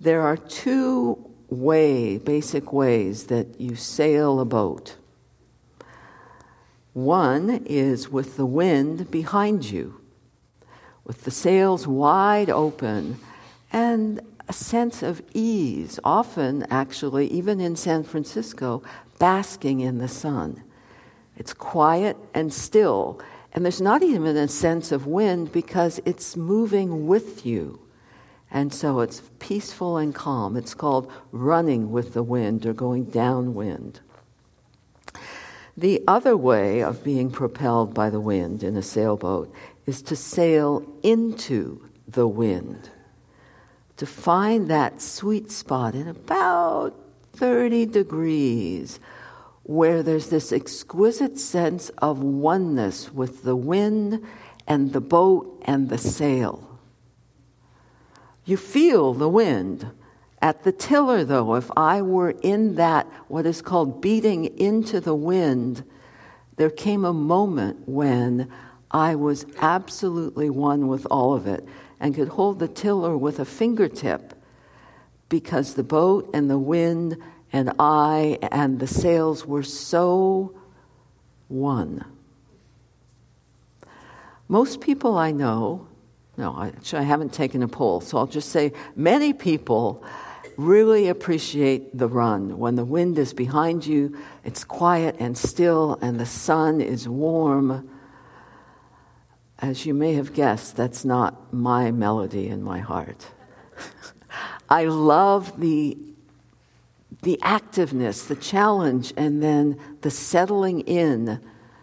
There 0.00 0.22
are 0.22 0.36
two 0.36 1.30
way, 1.48 2.18
basic 2.18 2.72
ways 2.72 3.26
that 3.26 3.60
you 3.60 3.76
sail 3.76 4.40
a 4.40 4.44
boat. 4.44 4.96
One 6.92 7.62
is 7.64 8.10
with 8.10 8.36
the 8.36 8.46
wind 8.46 9.10
behind 9.10 9.70
you 9.70 10.00
with 11.08 11.24
the 11.24 11.30
sails 11.32 11.88
wide 11.88 12.50
open 12.50 13.18
and 13.72 14.20
a 14.48 14.52
sense 14.52 15.02
of 15.02 15.20
ease, 15.34 15.98
often 16.04 16.64
actually, 16.70 17.26
even 17.28 17.60
in 17.60 17.74
San 17.74 18.04
Francisco, 18.04 18.82
basking 19.18 19.80
in 19.80 19.98
the 19.98 20.06
sun. 20.06 20.62
It's 21.36 21.52
quiet 21.52 22.16
and 22.32 22.52
still, 22.52 23.20
and 23.52 23.64
there's 23.64 23.80
not 23.80 24.02
even 24.02 24.36
a 24.36 24.48
sense 24.48 24.92
of 24.92 25.06
wind 25.06 25.50
because 25.50 26.00
it's 26.04 26.36
moving 26.36 27.06
with 27.06 27.44
you. 27.44 27.80
And 28.50 28.72
so 28.72 29.00
it's 29.00 29.22
peaceful 29.38 29.96
and 29.96 30.14
calm. 30.14 30.56
It's 30.56 30.74
called 30.74 31.10
running 31.32 31.90
with 31.90 32.14
the 32.14 32.22
wind 32.22 32.64
or 32.64 32.72
going 32.72 33.04
downwind. 33.04 34.00
The 35.78 36.02
other 36.08 36.36
way 36.36 36.82
of 36.82 37.04
being 37.04 37.30
propelled 37.30 37.94
by 37.94 38.10
the 38.10 38.18
wind 38.18 38.64
in 38.64 38.76
a 38.76 38.82
sailboat 38.82 39.54
is 39.86 40.02
to 40.02 40.16
sail 40.16 40.84
into 41.04 41.88
the 42.08 42.26
wind, 42.26 42.90
to 43.96 44.04
find 44.04 44.68
that 44.68 45.00
sweet 45.00 45.52
spot 45.52 45.94
in 45.94 46.08
about 46.08 46.96
30 47.34 47.86
degrees 47.86 48.98
where 49.62 50.02
there's 50.02 50.30
this 50.30 50.50
exquisite 50.50 51.38
sense 51.38 51.90
of 51.98 52.24
oneness 52.24 53.12
with 53.12 53.44
the 53.44 53.54
wind 53.54 54.26
and 54.66 54.92
the 54.92 55.00
boat 55.00 55.62
and 55.64 55.90
the 55.90 55.98
sail. 55.98 56.80
You 58.44 58.56
feel 58.56 59.14
the 59.14 59.28
wind. 59.28 59.92
At 60.40 60.62
the 60.62 60.72
tiller, 60.72 61.24
though, 61.24 61.54
if 61.54 61.70
I 61.76 62.00
were 62.02 62.30
in 62.30 62.76
that, 62.76 63.06
what 63.26 63.44
is 63.44 63.60
called 63.60 64.00
beating 64.00 64.44
into 64.58 65.00
the 65.00 65.14
wind, 65.14 65.82
there 66.56 66.70
came 66.70 67.04
a 67.04 67.12
moment 67.12 67.88
when 67.88 68.50
I 68.90 69.16
was 69.16 69.46
absolutely 69.60 70.48
one 70.48 70.88
with 70.88 71.06
all 71.10 71.34
of 71.34 71.46
it 71.46 71.66
and 72.00 72.14
could 72.14 72.28
hold 72.28 72.58
the 72.58 72.68
tiller 72.68 73.16
with 73.16 73.38
a 73.38 73.44
fingertip 73.44 74.34
because 75.28 75.74
the 75.74 75.82
boat 75.82 76.30
and 76.32 76.48
the 76.48 76.58
wind 76.58 77.16
and 77.52 77.72
I 77.78 78.38
and 78.50 78.78
the 78.78 78.86
sails 78.86 79.44
were 79.44 79.62
so 79.62 80.54
one. 81.48 82.04
Most 84.48 84.80
people 84.80 85.16
I 85.18 85.32
know, 85.32 85.86
no, 86.36 86.62
actually, 86.62 87.00
I 87.00 87.02
haven't 87.02 87.32
taken 87.32 87.62
a 87.62 87.68
poll, 87.68 88.00
so 88.00 88.16
I'll 88.16 88.26
just 88.26 88.50
say 88.50 88.72
many 88.96 89.32
people 89.32 90.04
really 90.58 91.06
appreciate 91.06 91.96
the 91.96 92.08
run. 92.08 92.58
When 92.58 92.74
the 92.74 92.84
wind 92.84 93.16
is 93.16 93.32
behind 93.32 93.86
you, 93.86 94.18
it's 94.44 94.64
quiet 94.64 95.14
and 95.20 95.38
still, 95.38 95.96
and 96.02 96.18
the 96.18 96.26
sun 96.26 96.80
is 96.80 97.08
warm. 97.08 97.88
As 99.60 99.86
you 99.86 99.94
may 99.94 100.14
have 100.14 100.34
guessed, 100.34 100.76
that's 100.76 101.04
not 101.04 101.54
my 101.54 101.92
melody 101.92 102.48
in 102.48 102.62
my 102.62 102.80
heart. 102.80 103.28
I 104.68 104.86
love 104.86 105.60
the, 105.60 105.96
the 107.22 107.38
activeness, 107.40 108.26
the 108.26 108.36
challenge, 108.36 109.14
and 109.16 109.40
then 109.40 109.78
the 110.00 110.10
settling 110.10 110.80
in 110.80 111.40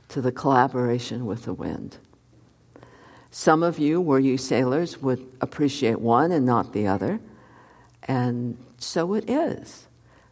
to 0.09 0.21
the 0.21 0.33
collaboration 0.33 1.25
with 1.25 1.45
the 1.45 1.53
wind. 1.53 1.97
Some 3.31 3.63
of 3.63 3.79
you, 3.79 4.01
were 4.01 4.19
you 4.19 4.37
sailors, 4.37 5.01
would 5.01 5.25
appreciate 5.39 6.01
one 6.01 6.33
and 6.33 6.45
not 6.45 6.73
the 6.73 6.87
other. 6.87 7.21
And 8.03 8.57
so 8.77 9.13
it 9.13 9.29
is. 9.29 9.87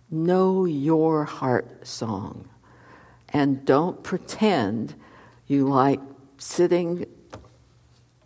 Know 0.09 0.65
your 0.65 1.25
heart 1.25 1.85
song. 1.87 2.49
And 3.29 3.65
don't 3.65 4.03
pretend 4.03 4.95
you 5.47 5.67
like 5.67 5.99
sitting, 6.37 7.05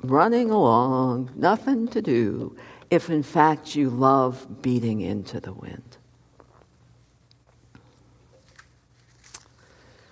running 0.02 0.50
along, 0.50 1.32
nothing 1.36 1.88
to 1.90 2.02
do, 2.02 2.56
if 2.90 3.10
in 3.10 3.24
fact 3.24 3.76
you 3.76 3.90
love 3.90 4.62
beating 4.62 5.02
into 5.02 5.40
the 5.40 5.54
wind. 5.54 5.98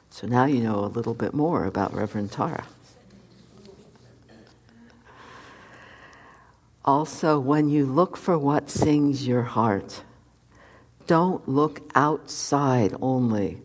So 0.09 0.27
now 0.27 0.45
you 0.45 0.61
know 0.61 0.79
a 0.79 0.87
little 0.87 1.13
bit 1.13 1.33
more 1.33 1.65
about 1.65 1.93
Reverend 1.93 2.31
Tara. 2.31 2.65
Also, 6.85 7.39
when 7.39 7.67
you 7.67 7.83
look 7.83 8.15
for 8.15 8.37
what 8.37 8.69
sings 8.69 9.27
your 9.27 9.41
heart, 9.41 10.03
don't 11.07 11.49
look 11.49 11.81
outside 11.95 12.93
only 13.01 13.61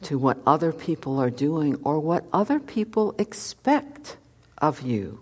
to 0.00 0.16
what 0.16 0.38
other 0.46 0.72
people 0.72 1.18
are 1.20 1.30
doing 1.30 1.78
or 1.84 2.00
what 2.00 2.24
other 2.32 2.58
people 2.58 3.14
expect 3.18 4.16
of 4.56 4.80
you. 4.80 5.20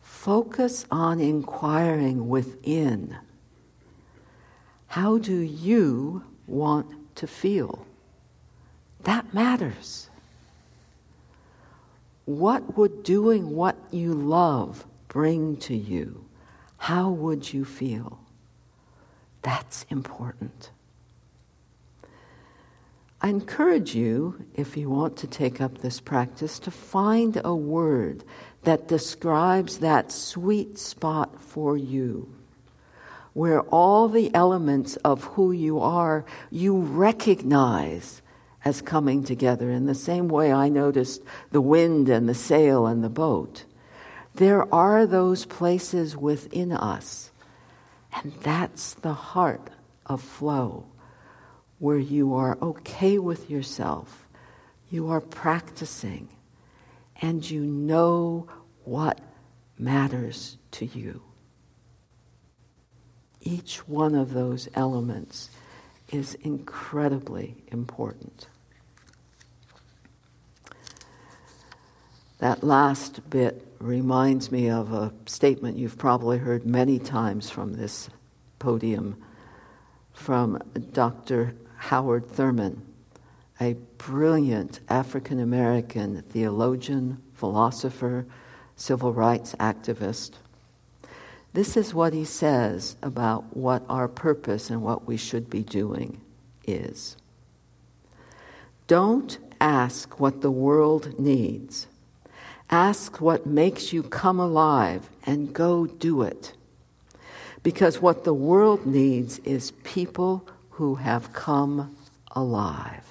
Focus 0.00 0.84
on 0.90 1.20
inquiring 1.20 2.28
within. 2.28 3.16
How 4.88 5.18
do 5.18 5.40
you 5.40 6.24
want 6.46 7.14
to 7.16 7.26
feel? 7.28 7.86
That 9.04 9.32
matters. 9.32 10.10
What 12.24 12.76
would 12.76 13.02
doing 13.02 13.50
what 13.50 13.76
you 13.90 14.14
love 14.14 14.86
bring 15.08 15.56
to 15.58 15.74
you? 15.74 16.24
How 16.78 17.10
would 17.10 17.52
you 17.52 17.64
feel? 17.64 18.20
That's 19.42 19.84
important. 19.90 20.70
I 23.20 23.28
encourage 23.28 23.94
you, 23.94 24.46
if 24.54 24.76
you 24.76 24.90
want 24.90 25.16
to 25.18 25.28
take 25.28 25.60
up 25.60 25.78
this 25.78 26.00
practice, 26.00 26.58
to 26.60 26.72
find 26.72 27.40
a 27.44 27.54
word 27.54 28.24
that 28.62 28.88
describes 28.88 29.78
that 29.78 30.10
sweet 30.10 30.78
spot 30.78 31.40
for 31.40 31.76
you, 31.76 32.34
where 33.32 33.60
all 33.62 34.08
the 34.08 34.34
elements 34.34 34.96
of 34.96 35.24
who 35.24 35.52
you 35.52 35.78
are 35.78 36.24
you 36.50 36.76
recognize 36.76 38.21
as 38.64 38.80
coming 38.80 39.24
together 39.24 39.70
in 39.70 39.86
the 39.86 39.94
same 39.94 40.28
way 40.28 40.52
I 40.52 40.68
noticed 40.68 41.22
the 41.50 41.60
wind 41.60 42.08
and 42.08 42.28
the 42.28 42.34
sail 42.34 42.86
and 42.86 43.02
the 43.02 43.08
boat. 43.08 43.64
There 44.34 44.72
are 44.72 45.06
those 45.06 45.44
places 45.44 46.16
within 46.16 46.72
us, 46.72 47.30
and 48.14 48.32
that's 48.42 48.94
the 48.94 49.12
heart 49.12 49.70
of 50.06 50.22
flow, 50.22 50.86
where 51.78 51.98
you 51.98 52.34
are 52.34 52.56
okay 52.62 53.18
with 53.18 53.50
yourself, 53.50 54.28
you 54.90 55.10
are 55.10 55.20
practicing, 55.20 56.28
and 57.20 57.48
you 57.48 57.62
know 57.62 58.46
what 58.84 59.20
matters 59.78 60.56
to 60.70 60.86
you. 60.86 61.22
Each 63.40 63.88
one 63.88 64.14
of 64.14 64.32
those 64.32 64.68
elements 64.74 65.50
is 66.10 66.34
incredibly 66.34 67.64
important. 67.68 68.46
That 72.42 72.64
last 72.64 73.30
bit 73.30 73.64
reminds 73.78 74.50
me 74.50 74.68
of 74.68 74.92
a 74.92 75.12
statement 75.26 75.76
you've 75.76 75.96
probably 75.96 76.38
heard 76.38 76.66
many 76.66 76.98
times 76.98 77.48
from 77.48 77.74
this 77.74 78.10
podium 78.58 79.16
from 80.12 80.60
Dr. 80.92 81.54
Howard 81.76 82.28
Thurman, 82.28 82.82
a 83.60 83.74
brilliant 83.96 84.80
African 84.88 85.38
American 85.38 86.22
theologian, 86.22 87.22
philosopher, 87.32 88.26
civil 88.74 89.12
rights 89.12 89.54
activist. 89.60 90.32
This 91.52 91.76
is 91.76 91.94
what 91.94 92.12
he 92.12 92.24
says 92.24 92.96
about 93.04 93.56
what 93.56 93.84
our 93.88 94.08
purpose 94.08 94.68
and 94.68 94.82
what 94.82 95.06
we 95.06 95.16
should 95.16 95.48
be 95.48 95.62
doing 95.62 96.20
is. 96.66 97.16
Don't 98.88 99.38
ask 99.60 100.18
what 100.18 100.40
the 100.40 100.50
world 100.50 101.20
needs 101.20 101.86
Ask 102.72 103.20
what 103.20 103.44
makes 103.44 103.92
you 103.92 104.02
come 104.02 104.40
alive 104.40 105.10
and 105.26 105.52
go 105.52 105.86
do 105.86 106.22
it. 106.22 106.54
Because 107.62 108.00
what 108.00 108.24
the 108.24 108.32
world 108.32 108.86
needs 108.86 109.38
is 109.40 109.72
people 109.84 110.48
who 110.70 110.94
have 110.94 111.34
come 111.34 111.94
alive. 112.30 113.04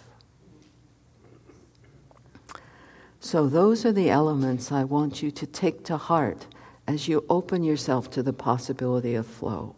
So, 3.19 3.45
those 3.45 3.85
are 3.85 3.91
the 3.91 4.09
elements 4.09 4.71
I 4.71 4.83
want 4.83 5.21
you 5.21 5.29
to 5.29 5.45
take 5.45 5.85
to 5.85 5.95
heart 5.95 6.47
as 6.87 7.07
you 7.07 7.23
open 7.29 7.63
yourself 7.63 8.09
to 8.11 8.23
the 8.23 8.33
possibility 8.33 9.13
of 9.13 9.27
flow. 9.27 9.75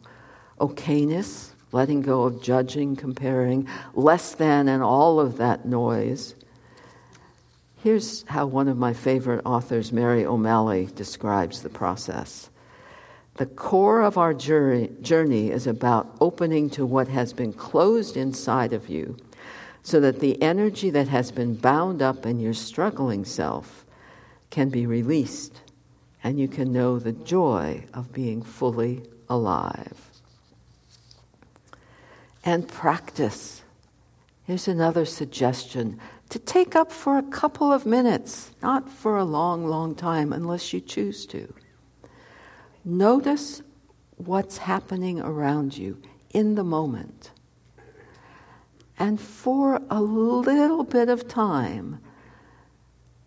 Okayness, 0.62 1.50
letting 1.74 2.02
go 2.02 2.24
of 2.24 2.42
judging, 2.42 2.96
comparing, 2.96 3.68
less 3.94 4.34
than, 4.34 4.70
and 4.70 4.82
all 4.82 5.20
of 5.20 5.36
that 5.38 5.66
noise. 5.66 6.36
Here's 7.84 8.24
how 8.30 8.46
one 8.46 8.70
of 8.70 8.78
my 8.78 8.94
favorite 8.94 9.42
authors, 9.44 9.92
Mary 9.92 10.26
O'Malley, 10.26 10.88
describes 10.96 11.62
the 11.62 11.70
process. 11.70 12.50
The 13.36 13.46
core 13.46 14.04
of 14.04 14.18
our 14.18 14.34
journey 14.34 15.52
is 15.52 15.68
about 15.68 16.16
opening 16.22 16.70
to 16.70 16.86
what 16.86 17.10
has 17.10 17.34
been 17.34 17.52
closed 17.52 18.16
inside 18.16 18.72
of 18.72 18.88
you 18.88 19.18
so 19.82 20.00
that 20.00 20.22
the 20.22 20.42
energy 20.42 20.92
that 20.92 21.10
has 21.10 21.30
been 21.30 21.56
bound 21.56 22.02
up 22.02 22.26
in 22.26 22.40
your 22.40 22.54
struggling 22.54 23.26
self 23.26 23.86
can 24.50 24.70
be 24.70 24.86
released 24.86 25.60
and 26.24 26.40
you 26.40 26.48
can 26.48 26.72
know 26.72 27.00
the 27.00 27.12
joy 27.12 27.84
of 27.94 28.14
being 28.14 28.42
fully 28.42 29.04
alive. 29.28 30.10
And 32.46 32.66
practice. 32.66 33.62
Here's 34.46 34.70
another 34.70 35.04
suggestion 35.04 36.00
to 36.34 36.40
take 36.40 36.76
up 36.76 36.92
for 36.92 37.20
a 37.20 37.22
couple 37.22 37.72
of 37.72 37.86
minutes, 37.86 38.50
not 38.60 38.90
for 38.90 39.18
a 39.18 39.24
long, 39.24 39.68
long 39.68 39.94
time 39.94 40.34
unless 40.34 40.74
you 40.74 40.82
choose 40.82 41.28
to. 41.28 41.54
Notice 42.84 43.62
what's 44.18 44.58
happening 44.58 45.22
around 45.22 45.78
you 45.78 46.02
in 46.32 46.56
the 46.56 46.64
moment. 46.64 47.30
And 48.98 49.22
for 49.22 49.80
a 49.92 50.02
little 50.02 50.84
bit 50.84 51.08
of 51.08 51.28
time, 51.28 52.00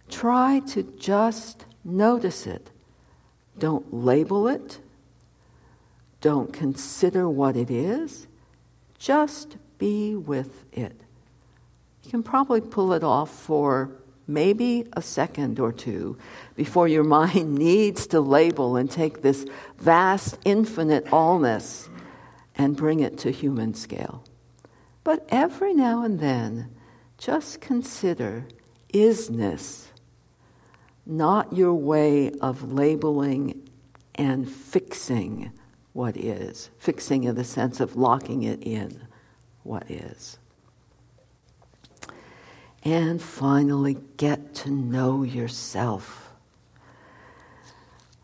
try 0.08 0.60
to 0.70 0.82
just 0.98 1.64
notice 1.84 2.44
it. 2.44 2.72
Don't 3.56 3.94
label 3.94 4.48
it. 4.48 4.80
Don't 6.20 6.52
consider 6.52 7.28
what 7.28 7.56
it 7.56 7.70
is. 7.70 8.26
Just 8.98 9.58
be 9.78 10.16
with 10.16 10.64
it. 10.72 11.05
You 12.06 12.10
can 12.12 12.22
probably 12.22 12.60
pull 12.60 12.92
it 12.92 13.02
off 13.02 13.30
for 13.30 13.90
maybe 14.28 14.86
a 14.92 15.02
second 15.02 15.58
or 15.58 15.72
two 15.72 16.16
before 16.54 16.86
your 16.86 17.02
mind 17.18 17.56
needs 17.56 18.06
to 18.08 18.20
label 18.20 18.76
and 18.76 18.88
take 18.88 19.22
this 19.22 19.44
vast, 19.78 20.38
infinite 20.44 21.04
allness 21.06 21.88
and 22.54 22.76
bring 22.76 23.00
it 23.00 23.18
to 23.18 23.32
human 23.32 23.74
scale. 23.74 24.22
But 25.02 25.26
every 25.30 25.74
now 25.74 26.04
and 26.04 26.20
then, 26.20 26.70
just 27.18 27.60
consider 27.60 28.46
isness 28.94 29.86
not 31.04 31.52
your 31.52 31.74
way 31.74 32.30
of 32.40 32.72
labeling 32.72 33.68
and 34.14 34.48
fixing 34.48 35.50
what 35.92 36.16
is, 36.16 36.70
fixing 36.78 37.24
in 37.24 37.34
the 37.34 37.42
sense 37.42 37.80
of 37.80 37.96
locking 37.96 38.44
it 38.44 38.62
in 38.62 39.08
what 39.64 39.90
is. 39.90 40.38
And 42.86 43.20
finally, 43.20 43.96
get 44.16 44.54
to 44.62 44.70
know 44.70 45.24
yourself. 45.24 46.30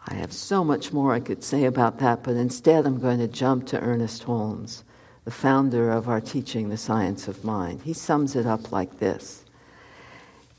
I 0.06 0.14
have 0.14 0.32
so 0.32 0.62
much 0.62 0.92
more 0.92 1.12
I 1.12 1.18
could 1.18 1.42
say 1.42 1.64
about 1.64 1.98
that, 1.98 2.22
but 2.22 2.36
instead 2.36 2.86
I'm 2.86 3.00
going 3.00 3.18
to 3.18 3.26
jump 3.26 3.66
to 3.66 3.80
Ernest 3.80 4.22
Holmes, 4.22 4.84
the 5.24 5.32
founder 5.32 5.90
of 5.90 6.08
our 6.08 6.20
teaching, 6.20 6.68
The 6.68 6.76
Science 6.76 7.26
of 7.26 7.42
Mind. 7.42 7.82
He 7.82 7.92
sums 7.92 8.36
it 8.36 8.46
up 8.46 8.70
like 8.70 9.00
this 9.00 9.44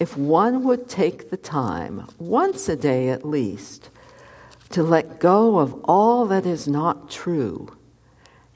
If 0.02 0.18
one 0.18 0.66
would 0.66 0.90
take 0.90 1.30
the 1.30 1.38
time, 1.38 2.06
once 2.20 2.68
a 2.68 2.76
day 2.76 3.08
at 3.08 3.26
least, 3.26 3.90
to 4.72 4.84
let 4.84 5.22
go 5.22 5.60
of 5.60 5.82
all 5.86 6.26
that 6.26 6.46
is 6.46 6.68
not 6.68 7.10
true 7.10 7.78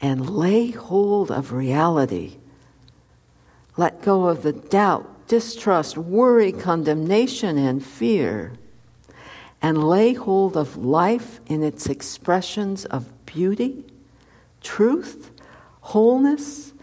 and 0.01 0.29
lay 0.29 0.71
hold 0.71 1.31
of 1.31 1.53
reality. 1.53 2.35
Let 3.77 4.01
go 4.01 4.27
of 4.27 4.43
the 4.43 4.51
doubt, 4.51 5.16
distrust, 5.27 5.97
worry, 5.97 6.51
condemnation, 6.51 7.57
and 7.57 7.83
fear, 7.85 8.53
and 9.61 9.87
lay 9.87 10.13
hold 10.13 10.55
of 10.55 10.77
life 10.77 11.39
in 11.47 11.63
its 11.63 11.87
expressions 11.87 12.85
of 12.85 13.25
beauty, 13.25 13.83
truth, 14.61 15.31
wholeness, 15.81 16.73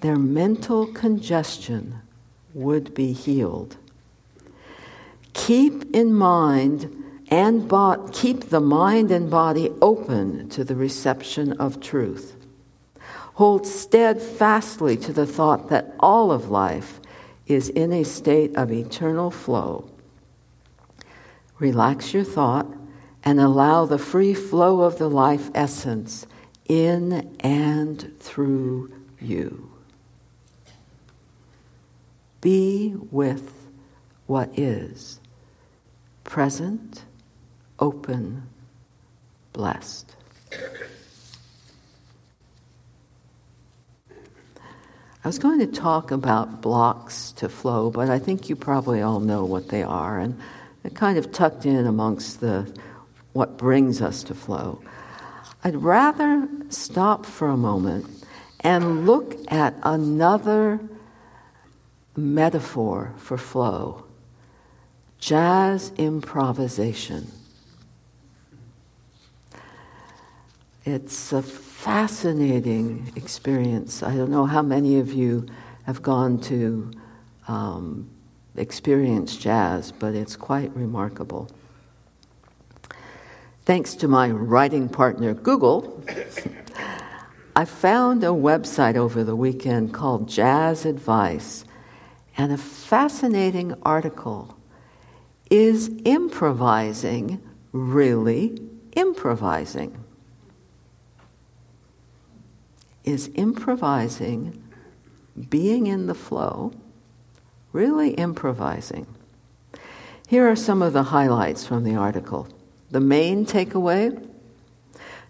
their 0.00 0.16
mental 0.16 0.86
congestion 0.86 2.00
would 2.52 2.94
be 2.94 3.12
healed. 3.12 3.76
Keep 5.32 5.94
in 5.94 6.14
mind 6.14 7.02
and 7.28 7.66
bo- 7.68 8.08
keep 8.12 8.50
the 8.50 8.60
mind 8.60 9.10
and 9.10 9.30
body 9.30 9.70
open 9.80 10.48
to 10.50 10.64
the 10.64 10.76
reception 10.76 11.52
of 11.54 11.80
truth. 11.80 12.36
Hold 13.34 13.66
steadfastly 13.66 14.96
to 14.98 15.12
the 15.12 15.26
thought 15.26 15.68
that 15.68 15.94
all 15.98 16.30
of 16.30 16.50
life 16.50 17.00
is 17.46 17.68
in 17.68 17.92
a 17.92 18.04
state 18.04 18.54
of 18.56 18.72
eternal 18.72 19.30
flow. 19.30 19.90
Relax 21.58 22.12
your 22.12 22.24
thought 22.24 22.66
and 23.22 23.40
allow 23.40 23.86
the 23.86 23.98
free 23.98 24.34
flow 24.34 24.82
of 24.82 24.98
the 24.98 25.08
life 25.08 25.50
essence 25.54 26.26
in 26.68 27.36
and 27.40 28.12
through 28.18 28.92
you. 29.20 29.70
Be 32.40 32.94
with 33.10 33.68
what 34.26 34.58
is 34.58 35.20
present 36.24 37.04
open, 37.78 38.48
blessed. 39.52 40.14
I 45.24 45.28
was 45.28 45.38
going 45.38 45.58
to 45.60 45.66
talk 45.66 46.10
about 46.10 46.60
blocks 46.60 47.32
to 47.32 47.48
flow, 47.48 47.88
but 47.88 48.10
I 48.10 48.18
think 48.18 48.50
you 48.50 48.56
probably 48.56 49.00
all 49.00 49.20
know 49.20 49.46
what 49.46 49.70
they 49.70 49.82
are, 49.82 50.18
and 50.18 50.38
they're 50.82 50.90
kind 50.90 51.16
of 51.16 51.32
tucked 51.32 51.64
in 51.64 51.86
amongst 51.86 52.40
the 52.40 52.70
what 53.32 53.56
brings 53.56 54.02
us 54.02 54.22
to 54.24 54.34
flow. 54.34 54.82
I'd 55.64 55.76
rather 55.76 56.46
stop 56.68 57.24
for 57.24 57.48
a 57.48 57.56
moment 57.56 58.06
and 58.60 59.06
look 59.06 59.34
at 59.50 59.74
another 59.82 60.78
metaphor 62.14 63.14
for 63.16 63.38
flow 63.38 64.04
jazz 65.18 65.90
improvisation. 65.96 67.32
It's 70.84 71.32
a 71.32 71.42
fascinating 71.84 73.12
experience. 73.14 74.02
I 74.02 74.16
don't 74.16 74.30
know 74.30 74.46
how 74.46 74.62
many 74.62 74.98
of 75.00 75.12
you 75.12 75.44
have 75.82 76.00
gone 76.00 76.40
to 76.44 76.90
um, 77.46 78.08
experience 78.56 79.36
jazz, 79.36 79.92
but 79.92 80.14
it's 80.14 80.34
quite 80.34 80.74
remarkable. 80.74 81.50
Thanks 83.66 83.94
to 83.96 84.08
my 84.08 84.30
writing 84.30 84.88
partner, 84.88 85.34
Google, 85.34 86.02
I 87.54 87.66
found 87.66 88.24
a 88.24 88.28
website 88.28 88.96
over 88.96 89.22
the 89.22 89.36
weekend 89.36 89.92
called 89.92 90.26
Jazz 90.26 90.86
Advice 90.86 91.66
and 92.38 92.50
a 92.50 92.56
fascinating 92.56 93.74
article. 93.82 94.56
Is 95.50 95.90
improvising 96.06 97.42
really 97.72 98.58
improvising? 98.96 100.03
Is 103.04 103.30
improvising, 103.34 104.62
being 105.48 105.86
in 105.86 106.06
the 106.06 106.14
flow, 106.14 106.72
really 107.72 108.10
improvising. 108.10 109.06
Here 110.26 110.48
are 110.48 110.56
some 110.56 110.82
of 110.82 110.92
the 110.92 111.04
highlights 111.04 111.66
from 111.66 111.84
the 111.84 111.96
article. 111.96 112.48
The 112.90 113.00
main 113.00 113.44
takeaway 113.44 114.30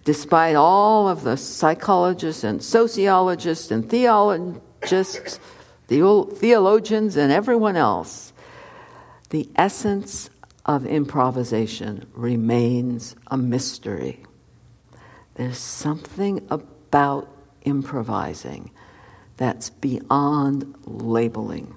despite 0.04 0.54
all 0.54 1.08
of 1.08 1.22
the 1.22 1.36
psychologists 1.36 2.44
and 2.44 2.62
sociologists 2.62 3.70
and 3.70 3.88
theologists, 3.88 5.40
the 5.88 6.28
theologians, 6.36 7.16
and 7.16 7.32
everyone 7.32 7.76
else, 7.76 8.32
the 9.30 9.48
essence 9.56 10.30
of 10.66 10.86
improvisation 10.86 12.06
remains 12.14 13.16
a 13.28 13.36
mystery. 13.36 14.22
There's 15.34 15.58
something 15.58 16.46
about 16.50 17.28
improvising 17.64 18.70
that's 19.36 19.70
beyond 19.70 20.74
labeling. 20.84 21.74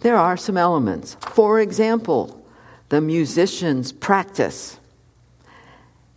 There 0.00 0.16
are 0.16 0.36
some 0.36 0.56
elements. 0.56 1.16
For 1.20 1.60
example, 1.60 2.44
the 2.88 3.00
musician's 3.00 3.92
practice. 3.92 4.78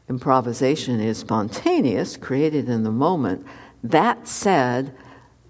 Improvisation 0.09 0.99
is 0.99 1.19
spontaneous, 1.19 2.17
created 2.17 2.69
in 2.69 2.83
the 2.83 2.91
moment. 2.91 3.45
That 3.83 4.27
said, 4.27 4.95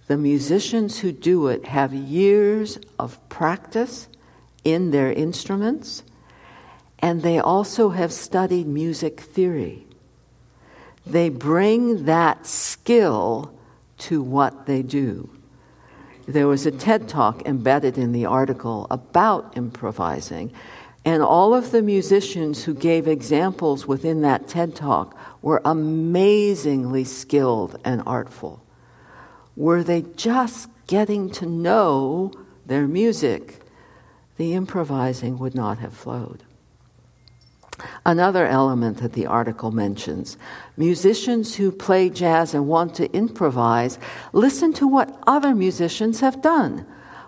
the 0.07 0.17
musicians 0.17 0.99
who 0.99 1.11
do 1.11 1.47
it 1.47 1.65
have 1.65 1.93
years 1.93 2.77
of 2.99 3.17
practice 3.29 4.07
in 4.63 4.91
their 4.91 5.11
instruments, 5.11 6.03
and 6.99 7.21
they 7.21 7.39
also 7.39 7.89
have 7.89 8.11
studied 8.11 8.67
music 8.67 9.19
theory. 9.19 9.84
They 11.05 11.29
bring 11.29 12.05
that 12.05 12.45
skill 12.45 13.53
to 13.99 14.21
what 14.21 14.65
they 14.65 14.81
do. 14.81 15.29
There 16.27 16.47
was 16.47 16.65
a 16.65 16.71
TED 16.71 17.07
talk 17.07 17.45
embedded 17.45 17.97
in 17.97 18.11
the 18.11 18.25
article 18.25 18.87
about 18.89 19.55
improvising, 19.55 20.51
and 21.03 21.21
all 21.21 21.53
of 21.53 21.69
the 21.69 21.83
musicians 21.83 22.63
who 22.63 22.73
gave 22.73 23.07
examples 23.07 23.85
within 23.85 24.21
that 24.21 24.47
TED 24.47 24.75
talk 24.75 25.15
were 25.43 25.61
amazingly 25.63 27.03
skilled 27.03 27.79
and 27.85 28.01
artful. 28.07 28.63
Were 29.55 29.83
they 29.83 30.01
just 30.15 30.67
getting 30.87 31.29
to 31.31 31.45
know 31.45 32.31
their 32.65 32.87
music, 32.87 33.61
the 34.37 34.53
improvising 34.53 35.37
would 35.37 35.55
not 35.55 35.79
have 35.79 35.93
flowed. 35.93 36.43
Another 38.05 38.47
element 38.47 38.97
that 38.99 39.13
the 39.13 39.25
article 39.25 39.71
mentions 39.71 40.37
musicians 40.77 41.55
who 41.55 41.71
play 41.71 42.09
jazz 42.09 42.53
and 42.53 42.67
want 42.67 42.95
to 42.95 43.11
improvise 43.11 43.99
listen 44.31 44.71
to 44.73 44.87
what 44.87 45.17
other 45.27 45.53
musicians 45.53 46.21
have 46.21 46.41
done, 46.41 46.85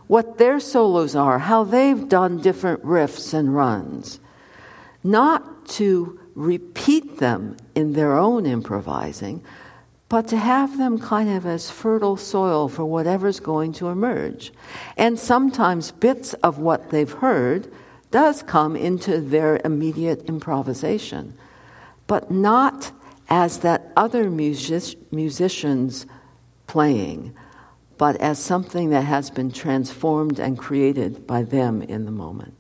what 0.07 0.37
their 0.37 0.59
solos 0.59 1.15
are, 1.15 1.39
how 1.39 1.63
they've 1.63 2.07
done 2.07 2.39
different 2.39 2.83
riffs 2.83 3.33
and 3.33 3.55
runs. 3.55 4.19
Not 5.03 5.67
to 5.69 6.19
repeat 6.35 7.17
them 7.17 7.57
in 7.75 7.93
their 7.93 8.17
own 8.17 8.45
improvising, 8.45 9.43
but 10.09 10.27
to 10.29 10.37
have 10.37 10.77
them 10.77 10.99
kind 10.99 11.29
of 11.29 11.45
as 11.45 11.69
fertile 11.69 12.15
soil 12.15 12.69
for 12.69 12.85
whatever's 12.85 13.39
going 13.41 13.73
to 13.73 13.89
emerge. 13.89 14.53
And 14.95 15.19
sometimes 15.19 15.91
bits 15.91 16.33
of 16.35 16.59
what 16.59 16.91
they've 16.91 17.11
heard 17.11 17.69
does 18.11 18.43
come 18.43 18.75
into 18.75 19.19
their 19.19 19.59
immediate 19.63 20.25
improvisation, 20.25 21.37
but 22.07 22.31
not 22.31 22.91
as 23.29 23.59
that 23.59 23.91
other 23.95 24.29
music- 24.29 24.97
musicians 25.11 26.05
playing, 26.67 27.33
but 27.97 28.15
as 28.17 28.39
something 28.39 28.89
that 28.89 29.03
has 29.03 29.29
been 29.29 29.51
transformed 29.51 30.39
and 30.39 30.57
created 30.57 31.27
by 31.27 31.43
them 31.43 31.81
in 31.81 32.05
the 32.05 32.11
moment. 32.11 32.53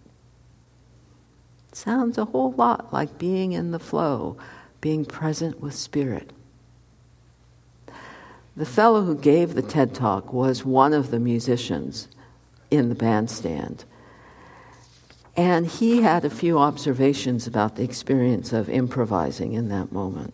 It 1.69 1.75
sounds 1.75 2.17
a 2.17 2.25
whole 2.25 2.51
lot 2.53 2.91
like 2.91 3.17
being 3.17 3.53
in 3.53 3.71
the 3.71 3.79
flow, 3.79 4.37
being 4.81 5.05
present 5.05 5.61
with 5.61 5.75
spirit. 5.75 6.31
The 8.55 8.65
fellow 8.65 9.03
who 9.03 9.15
gave 9.15 9.53
the 9.53 9.61
TED 9.61 9.93
talk 9.93 10.33
was 10.33 10.65
one 10.65 10.91
of 10.91 11.11
the 11.11 11.19
musicians 11.19 12.07
in 12.71 12.89
the 12.89 12.95
bandstand. 12.95 13.85
And 15.37 15.67
he 15.67 16.01
had 16.01 16.25
a 16.25 16.31
few 16.31 16.57
observations 16.57 17.45
about 17.45 17.75
the 17.75 17.83
experience 17.83 18.51
of 18.51 18.67
improvising 18.67 19.53
in 19.53 19.69
that 19.69 19.91
moment. 19.91 20.33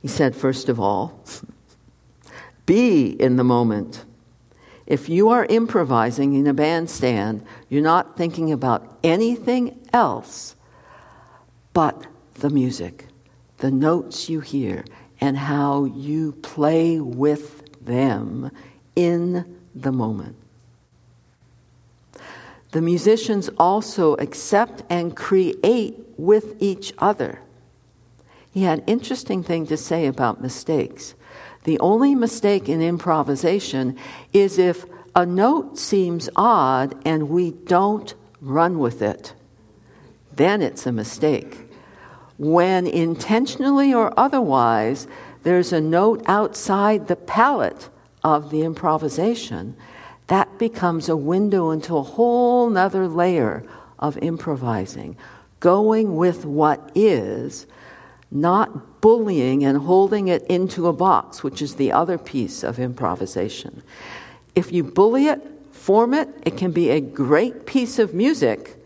He 0.00 0.08
said, 0.08 0.34
first 0.34 0.70
of 0.70 0.80
all, 0.80 1.22
be 2.66 3.08
in 3.08 3.36
the 3.36 3.44
moment. 3.44 4.06
If 4.86 5.10
you 5.10 5.28
are 5.28 5.44
improvising 5.44 6.32
in 6.32 6.46
a 6.46 6.54
bandstand, 6.54 7.44
you're 7.68 7.82
not 7.82 8.16
thinking 8.16 8.52
about 8.52 8.98
anything 9.04 9.86
else 9.92 10.56
but 11.74 12.06
the 12.36 12.48
music, 12.48 13.06
the 13.58 13.70
notes 13.70 14.30
you 14.30 14.40
hear, 14.40 14.82
and 15.20 15.36
how 15.36 15.84
you 15.84 16.32
play 16.32 17.00
with 17.00 17.84
them 17.84 18.50
in 18.94 19.58
the 19.74 19.92
moment. 19.92 20.36
The 22.72 22.82
musicians 22.82 23.48
also 23.58 24.14
accept 24.14 24.82
and 24.90 25.16
create 25.16 25.98
with 26.16 26.56
each 26.60 26.92
other. 26.98 27.40
He 28.50 28.62
had 28.62 28.80
an 28.80 28.84
interesting 28.86 29.42
thing 29.42 29.66
to 29.66 29.76
say 29.76 30.06
about 30.06 30.40
mistakes. 30.40 31.14
The 31.64 31.78
only 31.80 32.14
mistake 32.14 32.68
in 32.68 32.80
improvisation 32.80 33.98
is 34.32 34.58
if 34.58 34.86
a 35.14 35.26
note 35.26 35.78
seems 35.78 36.28
odd 36.36 36.94
and 37.04 37.28
we 37.28 37.50
don't 37.50 38.14
run 38.40 38.78
with 38.78 39.02
it. 39.02 39.34
Then 40.34 40.62
it's 40.62 40.86
a 40.86 40.92
mistake. 40.92 41.68
When 42.38 42.86
intentionally 42.86 43.94
or 43.94 44.12
otherwise 44.18 45.06
there's 45.42 45.72
a 45.72 45.80
note 45.80 46.22
outside 46.26 47.08
the 47.08 47.16
palette 47.16 47.88
of 48.22 48.50
the 48.50 48.62
improvisation, 48.62 49.76
that 50.26 50.58
becomes 50.58 51.08
a 51.08 51.16
window 51.16 51.70
into 51.70 51.96
a 51.96 52.02
whole 52.02 52.68
nother 52.68 53.06
layer 53.06 53.62
of 53.98 54.18
improvising, 54.18 55.16
going 55.60 56.16
with 56.16 56.44
what 56.44 56.90
is 56.94 57.66
not 58.30 59.00
bullying 59.00 59.64
and 59.64 59.78
holding 59.78 60.28
it 60.28 60.42
into 60.46 60.88
a 60.88 60.92
box, 60.92 61.42
which 61.42 61.62
is 61.62 61.76
the 61.76 61.92
other 61.92 62.18
piece 62.18 62.64
of 62.64 62.78
improvisation. 62.78 63.82
If 64.54 64.72
you 64.72 64.82
bully 64.82 65.26
it, 65.26 65.40
form 65.72 66.12
it, 66.12 66.28
it 66.42 66.56
can 66.56 66.72
be 66.72 66.90
a 66.90 67.00
great 67.00 67.66
piece 67.66 67.98
of 67.98 68.14
music, 68.14 68.76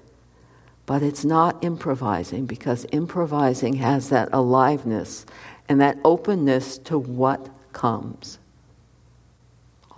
but 0.85 1.03
it's 1.03 1.25
not 1.25 1.63
improvising 1.65 2.45
because 2.47 2.85
improvising 2.93 3.75
has 3.75 4.11
that 4.11 4.29
aliveness 4.33 5.25
and 5.69 5.81
that 5.81 5.97
openness 6.05 6.77
to 6.79 6.99
what 6.99 7.49
comes. 7.73 8.39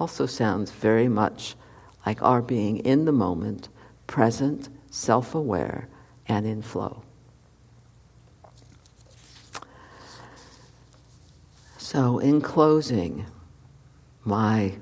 Also 0.03 0.27
sounds 0.27 0.73
very 0.73 1.07
much 1.07 1.55
like 2.05 2.21
our 2.25 2.43
being 2.43 2.79
in 2.79 3.05
the 3.05 3.13
moment, 3.13 3.69
present, 4.09 4.69
self 4.91 5.33
aware, 5.33 5.87
and 6.27 6.45
in 6.45 6.61
flow. 6.61 7.05
So, 11.77 12.19
in 12.19 12.41
closing, 12.41 13.27
my 14.25 14.73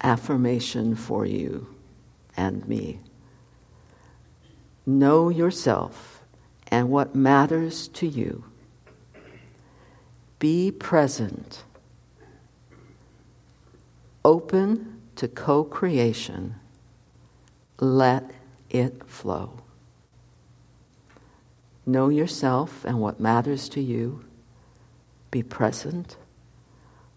affirmation 0.00 0.94
for 0.94 1.26
you 1.26 1.66
and 2.36 2.64
me 2.68 3.00
know 4.86 5.30
yourself 5.30 6.22
and 6.68 6.90
what 6.90 7.16
matters 7.16 7.88
to 7.88 8.06
you. 8.06 8.44
Be 10.38 10.70
present, 10.70 11.64
open 14.24 15.00
to 15.16 15.28
co 15.28 15.64
creation, 15.64 16.56
let 17.78 18.30
it 18.70 19.04
flow. 19.06 19.58
Know 21.86 22.08
yourself 22.08 22.84
and 22.84 23.00
what 23.00 23.20
matters 23.20 23.68
to 23.70 23.80
you. 23.80 24.24
Be 25.30 25.42
present 25.42 26.16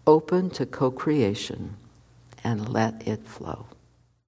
open 0.08 0.48
to 0.48 0.64
co 0.64 0.90
creation, 0.90 1.76
and 2.42 2.70
let 2.70 3.06
it 3.06 3.26
flow. 3.26 3.66